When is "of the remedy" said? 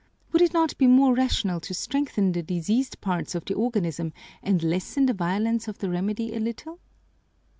5.67-6.33